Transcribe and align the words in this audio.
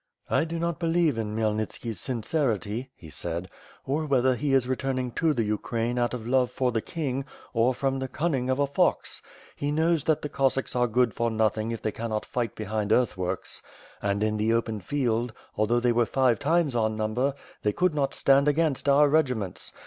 "I 0.31 0.45
do 0.45 0.57
not 0.57 0.79
believe 0.79 1.19
in 1.19 1.35
Khmyelnitski's 1.35 1.99
sincerity/' 1.99 2.87
he 2.95 3.11
said, 3.11 3.51
"or 3.85 4.07
whether 4.07 4.33
he 4.35 4.51
is 4.51 4.67
returning 4.67 5.11
to 5.11 5.31
the 5.31 5.43
Ukraine 5.43 5.99
out 5.99 6.15
of 6.15 6.25
love 6.25 6.49
for 6.49 6.71
the 6.71 6.81
king, 6.81 7.23
or 7.53 7.75
from 7.75 7.99
the 7.99 8.07
cunning 8.07 8.49
of 8.49 8.57
a 8.57 8.65
fox. 8.65 9.21
He 9.55 9.71
knows 9.71 10.05
that 10.05 10.23
the 10.23 10.27
Cos 10.27 10.55
sacks 10.55 10.75
are 10.75 10.87
good 10.87 11.13
for 11.13 11.29
nothing 11.29 11.69
if 11.69 11.83
they 11.83 11.91
cannot 11.91 12.25
fight 12.25 12.55
behind 12.55 12.91
earth 12.91 13.15
works. 13.15 13.61
And 14.01 14.23
in 14.23 14.37
the 14.37 14.53
open 14.53 14.79
field, 14.79 15.33
although 15.55 15.79
they 15.79 15.91
were 15.91 16.07
five 16.07 16.39
times 16.39 16.73
our 16.75 16.89
number, 16.89 17.35
they 17.61 17.71
could 17.71 17.93
not 17.93 18.15
stand 18.15 18.47
against 18.47 18.89
our 18.89 19.07
regiments. 19.07 19.71